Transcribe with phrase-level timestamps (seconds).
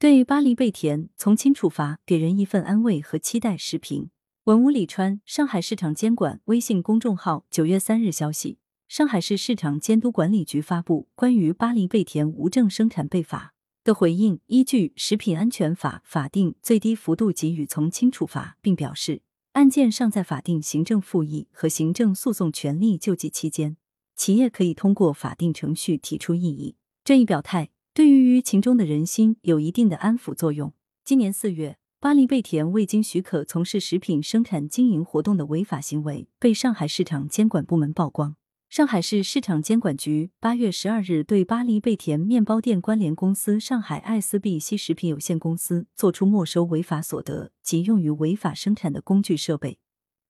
[0.00, 3.56] 对巴黎贝甜从轻处罚给人一份安慰和期待。
[3.56, 4.10] 视频
[4.44, 19.22] 文屋李川，上海市场监管微信公众号九月三日消息，上海市市场监督管理局发布关于巴黎贝甜无证生产被罚的回应，依据《食品安全法》法定最低幅度给予从轻处罚，并表示
[19.54, 23.76] 案件尚在法定行政复议和行政诉讼权利救济期间，
[24.14, 26.76] 企业可以通过法定程序提出异议。
[27.02, 27.70] 这一表态。
[27.98, 30.72] 对于舆情中的人心有一定的安抚作用。
[31.04, 38.36] 今年四月，巴黎贝甜未经许可从事食品生产经营活动的违法行为被上海市场监管部门曝光。
[38.70, 49.80] 上海市市场监管局八月十二日对巴黎贝甜面包店关联公司上海爱思碧西食品有限公司作出没收违法所得及用于违法生产的工具设备，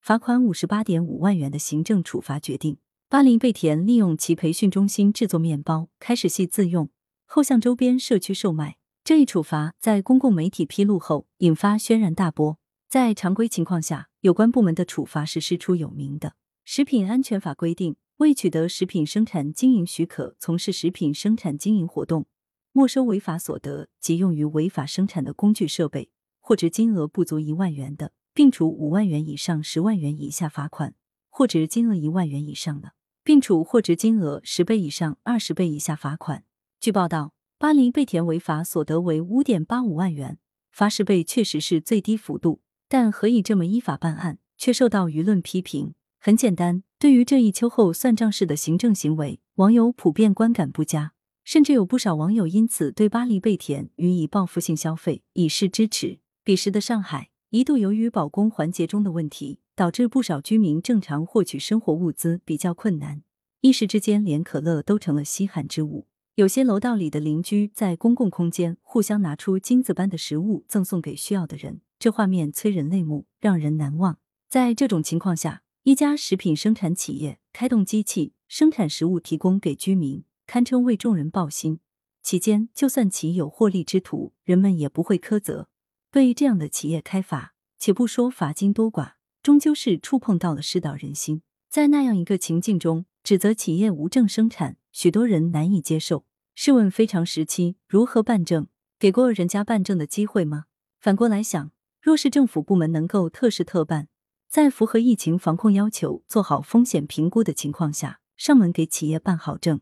[0.00, 2.78] 罚款五十八点五万元的行政处罚决定。
[3.10, 6.88] 巴黎贝甜利用其培训中心制作面包，开始系自用。
[7.30, 12.58] 后向周边社区售卖，这一处罚在公共媒体披露后引发轩然大波。
[12.88, 16.36] 在常规情况下，有关部门的处罚是师出有名的。
[16.64, 22.24] 食品安全法规定，未取得食品生产经营许可从事食品生产经营活动，
[22.72, 30.92] 没收违法所得及用于违法生产的工具设备，或值金额不足一万元的，并处五万元以上十万元以下罚款；
[31.28, 32.92] 或值金额一万元以上的，
[33.22, 36.44] 并处或值金额十倍以上二十倍以下罚款。
[36.80, 40.38] 据报道，巴黎贝甜违法所得为五点八五万元，
[40.70, 45.94] 罚十倍确实是最低幅度，但何以这么依法办案，却受到舆论批评？
[46.20, 56.20] 很简单，对于这一秋后算账式的行政行为，网友普遍观感不佳，甚至有不少网友因此对巴黎贝甜予以报复性消费，以示支持。
[56.44, 63.22] 彼时的上海，一度由于保供环节中的问题，导致不少居民正常获取生活物资比较困难，
[63.62, 66.06] 一时之间连可乐都成了稀罕之物。
[66.38, 74.18] 有些楼道里的邻居在公共空间互相拿出金子般的食物赠送给需要的人，这画面催人泪目，让人难忘。
[74.48, 81.80] 在这种情况下，一家食品生产企业开动机器生产食物提供给居民，堪称为众人抱薪。
[82.22, 85.68] 期间，就算其有获利之徒，人们也不会苛责。
[86.12, 91.42] 对于这样的企业开罚，且不说罚金多寡，终究是触碰到了世道人心。
[91.68, 96.24] 在那样一个情境中，指责企业无证生产，许多人难以接受。
[96.54, 98.66] 试问非常时期如何办证？
[98.98, 100.64] 给过人家办证的机会吗？
[100.98, 101.70] 反过来想，
[102.02, 104.08] 若是政府部门能够特事特办，
[104.48, 109.80] 在符合疫情防控要求、做好风险评估的情况下，上门给企业办好证，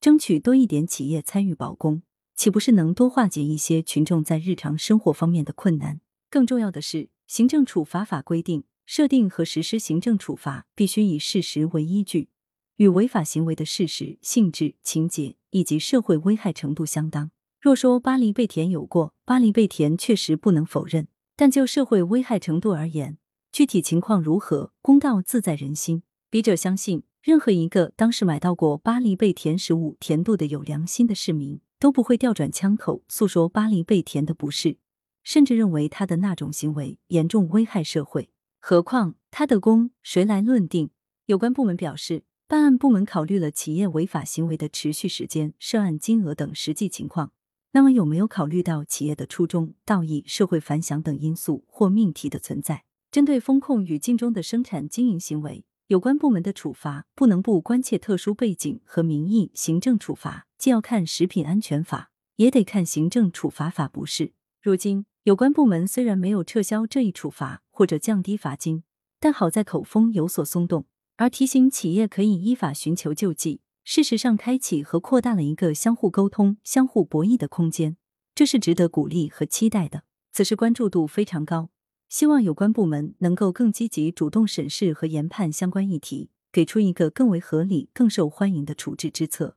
[0.00, 2.02] 争取多一点企业参与保供，
[2.34, 6.00] 岂不是能多化解一些群众在日常生活方面的困难？
[6.30, 12.30] 更重要的是，行政处罚法规定，设定和实施行政处罚必须以事实为依据。
[12.76, 17.30] 与违法行为的事实、性质、情节以及社会危害程度相当。
[17.60, 21.08] 若说巴黎贝甜有过，巴黎贝甜确实不能否认。
[21.36, 23.18] 但就社会危害程度而言，
[23.50, 26.04] 具体情况如何，公道自在人心。
[26.30, 34.78] 笔者相信，任何一个当时买到过巴黎贝甜食物甜度的有良心的市民，都不会调转枪口诉说巴黎贝甜的不是，
[35.24, 38.30] 甚至认为他的那种行为严重危害社会。
[38.60, 40.90] 何况他的功谁来论定？
[41.26, 42.22] 有关部门表示。
[42.46, 47.32] 办案部门考虑了企业违法行为的持续时间、涉案金额等实际情况，
[47.72, 52.84] 那么有没有考虑到企业的初衷、道义、社会反响等因素或命题的存在？
[53.10, 59.50] 针对风控语境中的生产经营行为，有关部门的处罚不能不关切特殊背景和民意。
[59.54, 64.34] 行政处罚既要看食品安全法，也得看行政处罚法，不是？
[64.60, 68.82] 如今有关部门虽然没有撤销这一处罚或者降低罚金，
[69.18, 70.84] 但好在口风有所松动。
[71.16, 77.96] 而提醒企业可以依法寻求救济，事实上开启和扩大了一个相互沟通、相互博弈的空间，
[78.34, 80.02] 这是值得鼓励和期待的。
[80.32, 81.70] 此事关注度非常高，
[82.08, 89.56] 希望有关部门能够更积极主动审视和研判相关议题，给出一个更为合理、更受欢迎的处置之策。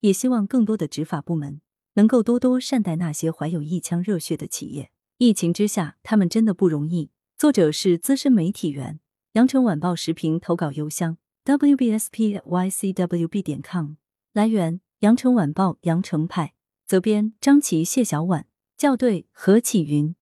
[0.00, 1.62] 也希望更多的执法部门
[1.94, 4.90] 能够多多善待那些怀有一腔热血的企业。
[5.16, 7.10] 疫情之下，他们真的不容易。
[7.38, 9.00] 作者是资深媒体人。
[9.34, 13.92] 羊城晚报时评投稿邮箱：wbspycwb 点 com。
[14.32, 16.54] 来源：羊城晚报羊城派。
[16.84, 18.46] 责编：张琪、谢小婉。
[18.76, 20.16] 校对：何启云。